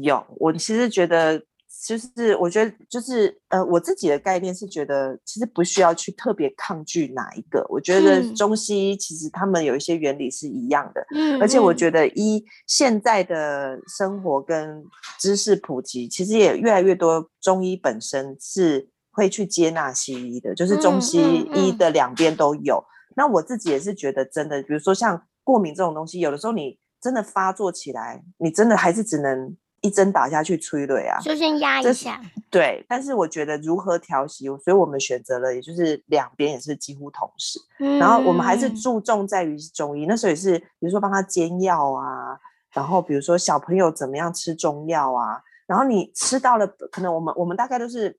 [0.02, 1.42] 有，我其实觉得，
[1.86, 7.66] 就是我觉得，就是呃，我自己的概念是觉得，其实不需要去特别抗拒哪一个。
[7.70, 14.84] 我觉得中西医其实他们有一些原理是一样的，嗯，而且我觉得一现在的生活跟
[15.20, 22.84] 知识普及，其实也越来越多中医本身是会去接纳西医的，就是中西医的两边都有。
[23.16, 29.56] 那我自己也是觉得，真的，比如说像过敏这种东西，有的时候你真的发作起来，你真的还是只能。
[29.82, 32.20] 一针打下去催泪啊，就先压一下。
[32.50, 37.60] 对，但是我觉得如何调息，所以我们选择了，也就是两边也是几乎同时。
[38.00, 42.40] 然后我们还是注重在于中医，那时候也是，比如说帮他煎药啊，
[42.74, 48.18] 然后比如说小朋友怎么样吃中药啊，然后你吃到了，可能我们我们大概都是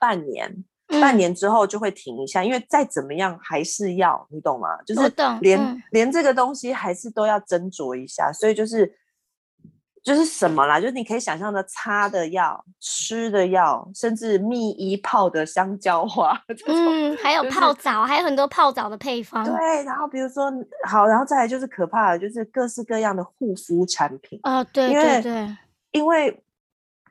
[0.00, 4.82] 半年，半年之后就会停一下，因为再怎么样还是要，你懂吗？
[4.82, 8.92] 就是连连这个东西还是都要斟酌一下，所以就是。
[10.04, 10.78] 就是什么啦？
[10.78, 16.38] 就是你可以想象的擦的药、吃的药，甚至蜜衣泡的香蕉花，
[16.68, 19.42] 嗯，还有泡澡，还有很多泡澡的配方。
[19.42, 20.52] 对，然后比如说
[20.86, 25.56] 好，然后再来就是可怕的，就是各式各样的护肤产品啊，对对对，
[25.92, 26.42] 因为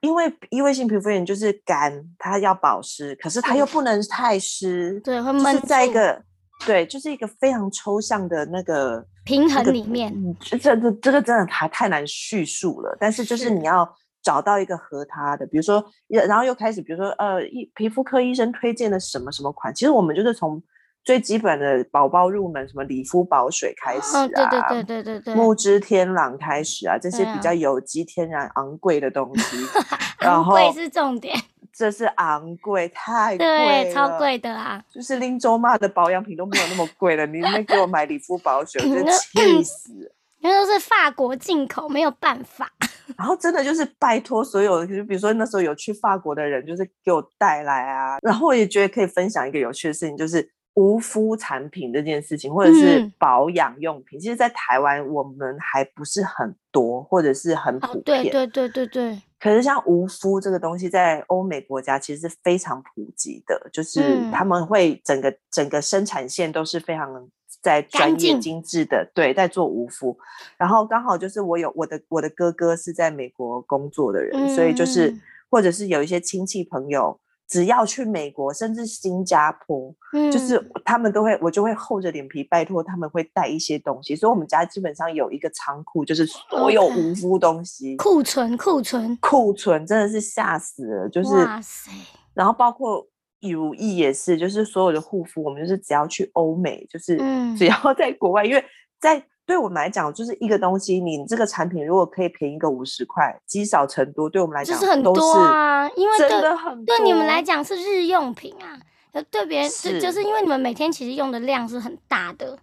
[0.01, 6.21] 因为异位性皮肤炎就是干，它要保湿，可是它又不能太湿，对，会闷在一个
[6.63, 9.03] 对，就是一个非常抽象的那个。
[9.25, 12.95] 平衡里面，这这这个真的还太难叙述了。
[12.99, 13.87] 但是就是你要
[14.21, 20.61] 找到一个和它的，比如说，然后又开始，比如说，呃，医皮肤科医生推荐的什么什么款，其实我们就是从
[21.03, 29.57] 最基本的宝宝入门，什么理肤宝水开始啊，对对对对对对，木之天朗开始啊，这些比较有机、天然、昂贵的东西，
[30.25, 31.37] 昂贵是重点。
[31.75, 34.83] 这是昂贵，太贵对，超贵的啊！
[34.91, 40.13] 就是拎周妈的保养品都没有那么贵了，你那给我买理肤保水，我就气死！
[40.41, 42.69] 那都是法国进口，没有办法。
[43.17, 48.17] 然后真的就是拜托所有，就比如说那时候有去法国的人，就是给我带来啊。
[48.21, 58.23] 然后我也觉得可以分享一个有趣的事情，就是无肤产品这件事情，或者是保养用品，其实，在台湾我们还不是很多，或者是很普遍。
[58.23, 59.21] 对对对对对。
[59.43, 67.29] 可是像无麸这个东西，在欧美国家其实是非常普及的，就是他们会整个整个生产线都是非常
[67.61, 70.15] 在专业精致的，对，在做无麸。
[70.57, 75.13] 然后刚好就是我有我的我的哥哥是在美国工作的人，所以就是
[75.49, 77.19] 或者是有一些亲戚朋友。
[77.53, 79.93] 只要去美国，甚至新加坡，
[80.31, 84.15] 就是他们都会，我就会厚着脸皮拜托他们会带一些东西。
[84.15, 91.09] 所以，我们家基本上有一个仓库，就是所有无肤东西库存，库存，库存，真的是吓死了。
[91.09, 91.91] 就是，哇塞！
[92.33, 93.05] 然后包括
[93.39, 97.17] 乳液也是，就是所有的护肤，我们就是只要去欧美，就是
[97.55, 98.65] 只要在国外，因为
[98.99, 106.85] 在对我们来讲，就是一个东西，你这个产品如果可以便宜个五十块，积少成多，对我们来讲就是很多啊，因为真对的很。
[106.85, 108.79] 对你们来讲是日用品啊，
[109.11, 112.57] 呃对别人是就是因为你们每天其实用的量是很大的。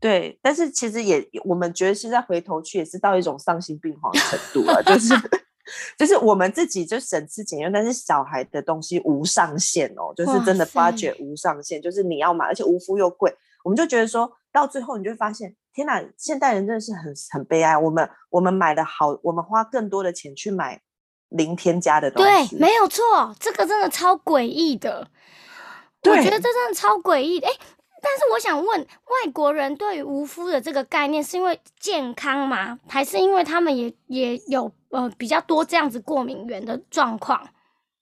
[0.00, 5.14] 对，但是其实也我们觉得现在回头去也是到一种丧心病狂的程 度了，就是
[5.98, 13.30] 就是我们自己就省吃俭用，但是小孩的东西无上限哦，就是真的塞 budget 无上限，就是你要买，而且无麸又贵，
[13.62, 20.80] 我们就觉得说到最后你就会发现，天哪，现代人真的是很很悲哀，我们我们买的好，我们花更多的钱去买
[21.28, 25.08] 零添加的东西对，西，没有错，这个真的超诡异的。
[26.02, 27.46] 我对觉得这真的超诡异的。
[27.46, 27.52] 哎，
[28.02, 32.78] 但是我想问，外国人对于无麸的这个概念，是因为健康吗？
[32.88, 37.46] 还是因为他们也也有呃比较多这样子过敏源的状况？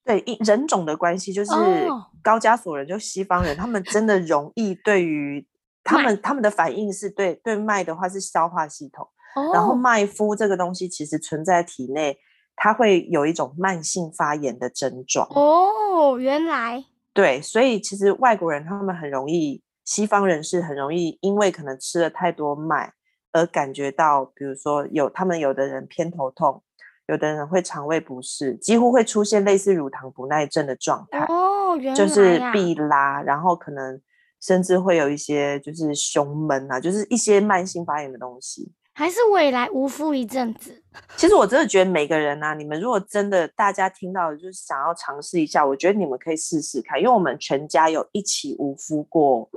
[0.05, 5.45] 对因人种的关系，就是哦高加索人，就西方人，他们真的容易对于
[5.89, 12.17] 他麦们他们的反应是对对麦的话是消化系统，哦，然后麦麸这个东西其实存在体内，
[12.55, 15.27] 它会有一种慢性发炎的症状。
[15.31, 22.93] 哦，原来对，所以其实外国人他们很容易，西方人是很容易因为可能吃了太多麦
[23.31, 26.61] 而感觉到，比如说有他们有的人偏头痛。
[27.07, 31.25] 有的人会肠胃不适，几乎会出现类似乳糖不耐症的状态。
[31.27, 33.99] 哦，原来就是必拉，然后可能
[34.39, 38.71] 甚至会有一些就是胸闷啊，就是一些慢性发炎的东西。
[38.93, 40.83] 还是未来无麸一阵子。
[41.15, 49.49] 其实我真的觉得每个人啊，你们如果真的大家听到就是想要尝试一下，我觉得你们可以试试看，因为我们全家有一起无敷过，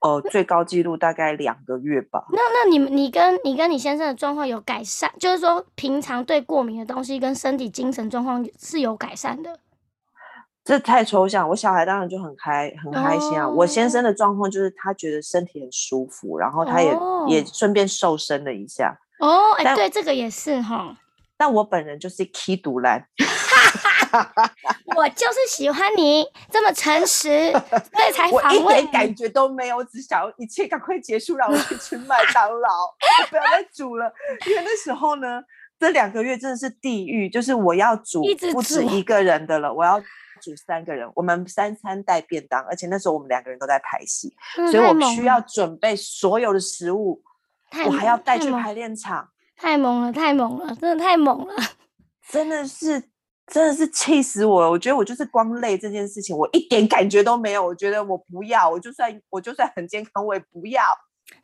[0.00, 2.26] 呃，最高纪录大概两个月吧。
[2.30, 9.58] 那那你们你跟你跟你先生的状况有改善，就是说平常对过敏的东西跟身体精神状况是有改善的。
[10.64, 13.48] 这太抽象，我小孩当然就很开很开心啊。
[13.48, 16.88] 我先生的状况就是他觉得身体很舒服，然后他也、
[17.28, 18.96] 也哦顺便瘦身了一下。
[19.18, 20.96] 哦，哎、但对，这个也是哈。
[21.36, 23.04] 但我本人就是 key 独蓝，
[24.94, 28.82] 我就是喜欢你这么诚实，所以才我一访问你。
[28.82, 32.68] 点感觉都没有，我只想要一切赶快结束，让我去吃麦当劳，
[33.22, 34.12] 我不要再煮了。
[34.46, 35.42] 因为那时候呢，
[35.80, 40.00] 这两个月真的是地狱，就是我要煮一直煮不止一个人的了，我要
[40.42, 47.22] 煮三个人，我们三餐带便当，而且那时候我们两个人都在排戏，嗯所以我需要准备所有的食物，
[47.86, 51.54] 我还要带去排练场，太猛了，太猛了，真的太猛了。
[52.28, 53.04] 真的是。
[53.48, 54.70] 真的是气死我了！
[54.70, 57.66] 我觉得我就是光累这件事情，我一点感觉都没有。
[57.66, 60.80] 我觉得我不要，我就算我就算很健康，我也不要。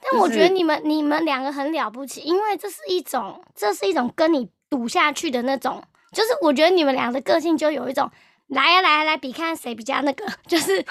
[0.00, 5.82] 但我觉得你们你们两个很了不起，因为这是一种这是一种跟你赌下去的那种，
[6.12, 8.08] 就是我觉得你们俩的个性就有一种
[8.48, 10.84] 来呀、来呀、来比看谁比较那个， 就是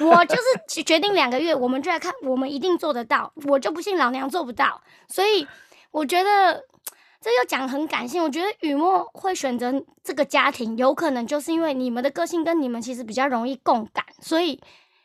[0.00, 5.46] 我就是决决定两个月，我们就来看我们一定做得到，我就不信老娘做不到，所以
[5.90, 6.64] 我觉得。
[7.24, 14.60] 这又讲很感性，我觉得雨墨会选择这个家庭，有可能就是因为你们的个性跟你们其实比较容易共感，所以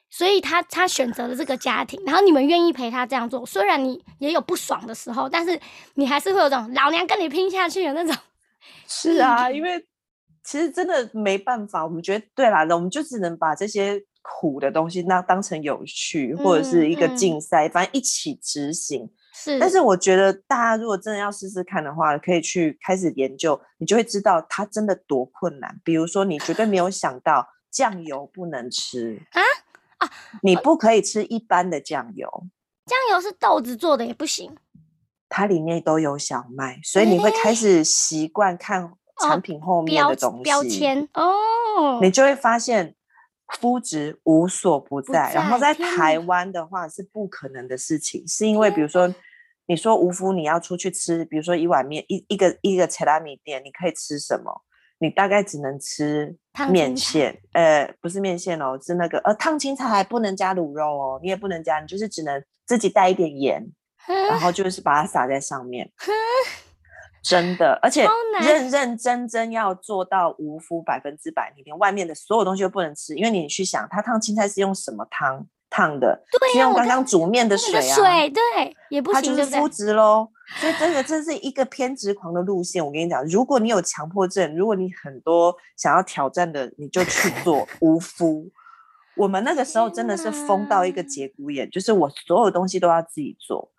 [0.09, 5.57] 所以他他选择了这个家庭，然后你们愿意陪他这样做，虽然你也有不爽的时候，但是
[5.93, 8.13] 你还是会有种老娘跟你拼下去的那种。
[8.85, 9.81] 是啊，因为
[10.49, 19.07] 其实真的没办法，我们觉得对啦，我们就只能把这些苦的东西那当成有趣，或者是一个竞赛，反正一起执行。
[19.31, 25.79] 是，但是我觉得大家如果真的要试试看的话，可以去开始研究，你就会知道它真的多困难。
[25.83, 29.41] 比如说，你绝对没有想到酱油不能吃啊
[29.99, 30.09] 啊，
[30.41, 32.27] 你不可以吃一般的酱油。
[32.87, 34.57] 酱油是豆子做的也不行
[35.29, 41.99] 它里面都有小麦，所以你会开始习惯看产品后面的东西，标签哦。
[42.01, 42.95] 你就会发现
[43.59, 45.31] 肤质无所不不在。
[45.33, 49.13] 然后在台哪湾的话是不可能的事情，是因为比如说
[49.67, 54.63] 你说无麸你要出去吃，比如说一碗面一一个一个切拉米店，你可以吃什么？
[55.01, 63.65] 你大概只能吃烫面线，呃，不是面线哦，是那个呃烫青菜还不能加卤肉哦，你也不能加，你就是只能自己带一点盐，
[64.05, 65.89] 然哼后就是把它撒在上面。
[67.21, 68.07] 真的，而且
[68.41, 76.23] 认认真真要做到无麸百分之百，你连外面的所有东西都不能吃，因为你去想，它烫青菜是用什么汤烫的？
[76.53, 78.41] 是用刚刚煮面的水啊，个水对
[78.89, 79.69] 也不行，它就是麸？
[79.69, 80.29] 质喽。
[80.55, 82.83] 所以这个真是一个偏执狂的路线。
[82.83, 88.49] 我跟你讲，如果你有强迫症，如果你很多想要挑战的，你就去做无麸。
[89.15, 93.69] 我们那个时候真的是疯到一个节骨眼，就是我所有东西都要自己做。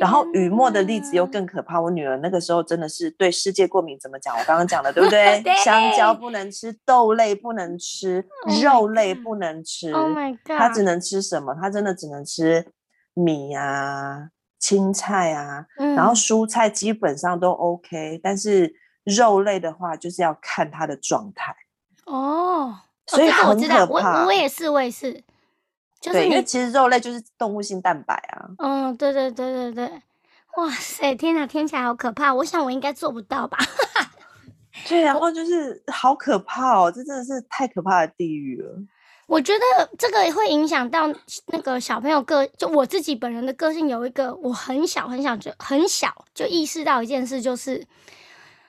[0.00, 4.36] 然后雨墨的例子又更可怕，我女儿那个时候真的是对世界过敏，怎么讲？
[4.36, 5.40] 我刚刚讲的 对不对？
[5.42, 9.92] 对香蕉不能吃，豆类不能吃，Oh 肉类不能吃。
[9.92, 11.54] ，Oh my god，她只能吃什么？
[11.54, 12.66] 她真的只能吃
[13.14, 21.54] 米啊、青菜啊，嗯，然后蔬菜基本上都 OK，但是肉类的话就是要看她的状态。
[22.06, 22.74] 哦，
[23.06, 25.22] 所以很可怕我也是，我也是，
[26.00, 28.48] 就是对，因为你，其实肉类就是动物性蛋白啊。
[28.58, 30.02] 嗯，对对对对对，
[30.56, 33.58] 哇塞，天哪，听起来好可怕，我想我应该做不到吧？
[34.88, 38.78] 对，然后就是好可怕哦，这真的是太可怕的地狱了。
[39.26, 41.06] 我觉得这个会影响到
[41.48, 47.86] 那个小朋友个，就我自己本人的个性有一个，我很小很小就很小就意识到一件事，就是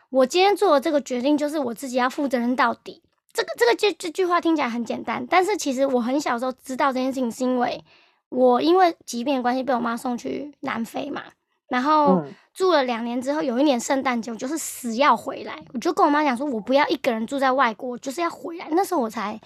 [0.10, 3.02] 我今天做的这个决定，就是我自己要负责任到底。
[3.34, 7.84] 这个这个这这句话听起来很简单，但是其实我很小时候知道这件事情，是因为
[8.30, 11.24] 我因为疾病的关系被我妈送去南非嘛，
[11.68, 18.68] 然后嗯住了两年之后，有一年圣诞节我就是死要回来，我就跟我妈讲说，我不要一个人住在外国，我就是要回来。
[18.72, 19.40] 那时候我才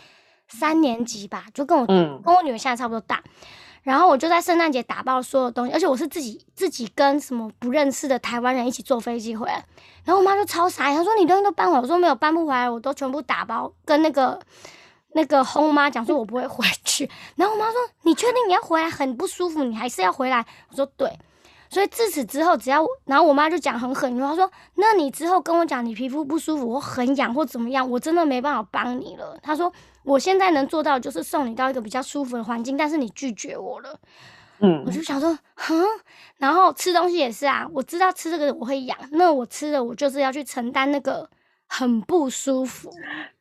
[0.47, 3.23] 三年级吧，就跟我嗯跟我女儿现在差不多大。
[3.85, 9.63] 然后我就在圣诞节打包所有东西，而且我是自己自己跟什么不认识的台湾人一起坐飞机回来。
[10.03, 14.39] 然后我妈就超傻，她说你东西都搬回来，我说没有搬不回来，我都全部打包，跟那个
[15.13, 17.07] 那个后妈讲说我不会回去。
[17.37, 20.45] 然后我妈说你确定你要回来很不舒服，你还是要回来？
[20.71, 21.17] 我说对。
[21.75, 29.69] 所以自此之后，只要我然后我妈就讲很狠，她说：“那你之后跟我讲你皮肤不舒服，我很痒或怎么样，我真的没办法帮你了。”她说
[30.05, 33.99] ：“我现在能做到的就是送你到一个比较舒服的环境，但是你拒绝我了。”
[34.59, 35.83] 嗯我嗯，就想说，哼，
[36.37, 41.29] 然后吃东西也是啊，我知道吃这个我会痒，那我吃了我就是要去承担那个
[41.67, 42.89] 很不舒服。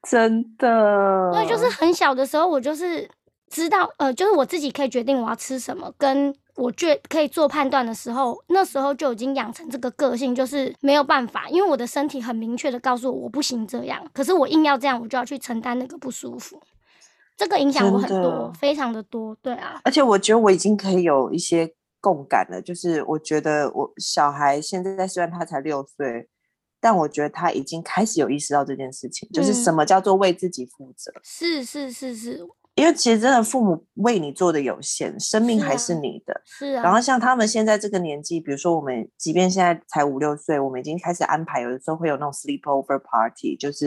[0.03, 1.31] 真的。
[1.33, 3.09] 所以就是很小的时候，我就是
[3.49, 16.61] 知道，呃，就是我自己可以决定我要吃什么，跟我觉可以做判断的时候，那时候就已经养成这个个性，就是没有办法，因为我的身体很明确的告诉我我不行这样，可是我硬要这样，我就要去承担那个不舒服。
[17.37, 21.69] 这个影响我很多，非常的多，对啊，而且我觉得我已经可以有一些
[22.01, 26.29] 共感了，就是我觉得我小孩现在虽然他才六岁，
[26.81, 31.11] 但我觉得他已经开始有意识到这件事情，就是嗯什么叫做为自己负责。
[31.25, 36.41] 是是是是因为其实真的父母为你做的有限，生命还是啊你的。
[36.45, 43.87] 是啊，然后像他们现在这个年纪，比如说我们，即便现在才五六岁，我们已经开始安排，有的时候会有那种 sleepover party，就是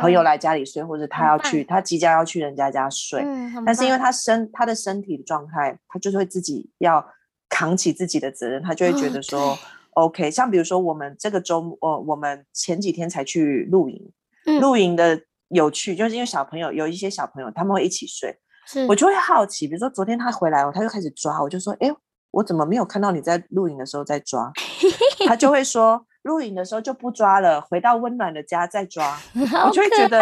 [0.00, 3.22] 朋友嗯来家里睡，或者他要去，他即将要去人家家睡。
[3.22, 7.06] 嗯，但是因为他身他的身体的状态，他就是会自己要
[7.48, 9.56] 扛起自己的责任，他就会觉哦得说、
[9.92, 10.28] OK。
[10.28, 14.10] 像比如说我们这个周末，呃，我们前几天才去露营，
[14.46, 15.20] 嗯露营的
[15.54, 18.36] 有趣就是因为小朋友有一些小朋友他们会一起睡，
[18.66, 21.90] 是我就会好奇，比如说昨天他回来哦，他就开始抓，我就说，哎，
[22.32, 24.52] 我怎么没有看到你在露营的时候在抓？
[25.26, 29.16] 他就会说，露营的时候就不抓了，回到温暖的家再抓。
[29.64, 30.18] 我就会觉得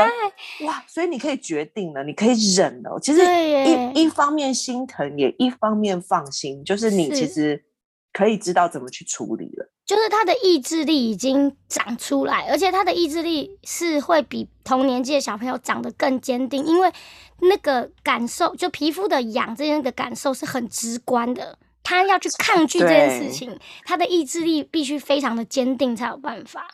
[0.67, 2.99] 哇，所以你可以决定了，你可以忍了。
[3.01, 7.65] 其实一一方面心疼，也一方面放心，就是你其实
[8.13, 9.72] 可以知道怎么去处理了。
[9.85, 16.91] 就是他的意志力已经长出来，而且他的意志力是会比同年纪的小朋友长得更坚定，因为
[17.41, 21.59] 那个感受，就皮肤的痒这件的感受是很直观的。
[21.85, 26.65] 他要去抗拒这件事情，他的意志力必须非常的坚定才有办法。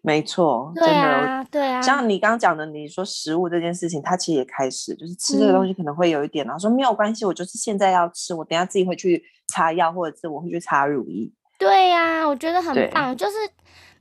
[0.00, 1.02] 没错，对真的。
[1.02, 11.30] 啊，对啊，像你刚刚讲的，你说食物这件事情，他其实也开始就是吃这个东嗯西可能会有一点，然后说没有关系，我就是现在要吃，我等下自己会去擦药，或者是我会去擦乳液。
[11.58, 13.16] 对呀、我觉得很棒。
[13.16, 13.36] 就是，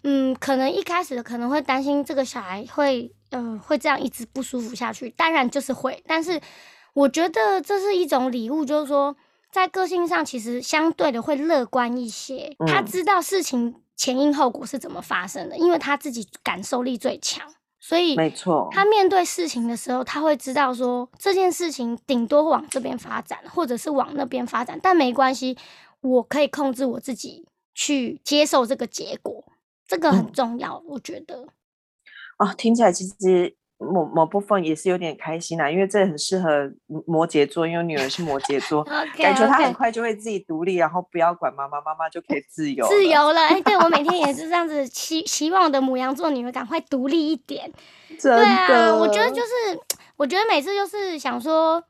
[0.04, 5.10] 嗯，可能一开始可能会担心这个小孩会，呃，会这样一直不舒服下去。
[5.10, 6.40] 当然就是会，但是
[6.94, 9.16] 我觉得这是一种礼物，就是说
[9.52, 12.56] 在个性上其实相对的会乐观一些。
[12.68, 17.44] 他嗯知道事情前因后果是怎么发生的，因为他自己感受力最强，
[17.80, 25.58] 所以没错，他面对事情的时候，他会知道说这件事情顶多往这边发展，或者是往那边发展，但没关系，
[26.02, 29.44] 我可以控制我自己去接受这个结果，
[29.88, 31.48] 这个很嗯重要，我觉得。
[32.38, 36.72] 哦，听起来其实某某部分也是有点开心啊，因为这很适合
[37.06, 38.84] 摩羯座，因为我女儿是摩羯座
[39.18, 42.88] 感觉她很快就会自己独立，然后不要管妈妈，妈妈就可以自由。
[42.88, 47.72] 自由了，哎，对我每天也是这样子， 希希望我的母羊座女儿赶快独立一点。
[48.20, 49.80] 真对啊，我觉得就是，
[50.16, 51.84] 我觉得每次就是想说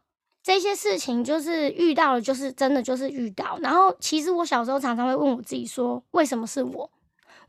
[0.48, 3.60] 这些事情，就是遇到了，就是真的就是遇到。
[3.62, 6.89] 然后其实我小时候常常会问我自己说，为什么是我？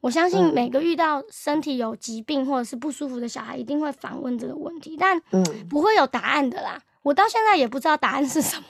[0.01, 6.83] 我相信嗯每个遇到身体有疾病或者是不舒服的小孩，一定会反问这个问题，但嗯，不会有答案的啦。
[7.05, 8.65] 我到现在也不知道答案是什么，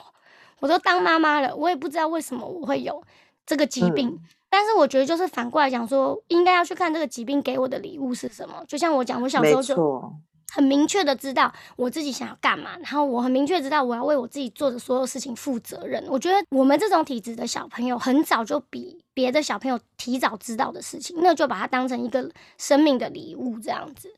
[0.59, 3.01] 我都当妈妈了，我也不知道为什么我会有
[3.47, 4.09] 这个疾病。
[4.09, 4.19] 嗯
[4.51, 8.63] 但是我觉得就是反过来讲说，应该要去看这个疾病给我的礼物是什么。
[8.67, 10.11] 就像我讲，我小时候就错，
[10.51, 16.03] 很明确的知道我自己想要干嘛，然后我很明确知道我要为我自己做的所有事情负责任。
[16.09, 24.09] 我觉得我们这种体质的小朋友，很早就比别的小朋友提早知道的事情，那就把它当成一个生命的礼物这样子。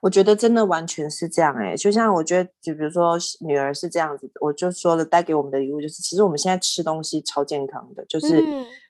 [0.00, 8.44] 我觉得真的完全是这样哎，就像我觉得，就比如说女儿是这样子，我就说了，带给我们的礼物就是，其实我们现在吃东西超健康的，就是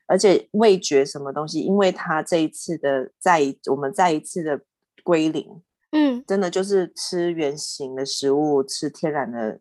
[0.07, 4.59] 而且味觉什么东西，因为他这一次的再我们再一次的
[5.05, 5.47] 归零。
[5.91, 9.59] 嗯，真的就是吃原形的食物，吃天然的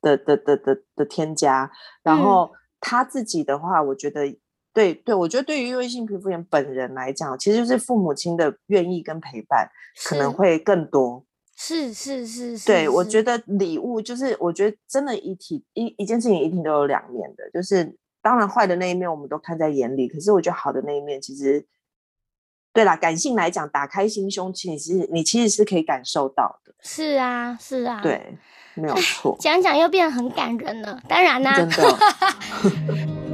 [0.00, 1.68] 的的的的的添加。
[2.02, 4.38] 然后他自己的话，我觉得
[4.72, 9.68] 对对，我觉得对于异性皮肤炎本人来讲，其实就是父母亲的愿意跟陪伴
[10.04, 11.26] 可能会更多。
[11.56, 21.66] 是是是，对我觉得礼物就是，我觉得真的一体一一件事情一定都有两面的，就是当然坏的那一面我们都看在眼里，可是我觉得好的那一面其实。
[22.74, 26.74] 对啦，感性来讲，打开心胸，其实你其实是可以感受到的。
[26.82, 28.36] 是啊，是啊，对，
[28.74, 29.36] 没有错。
[29.40, 31.98] 讲讲又变得很感人了，当然啦，真的。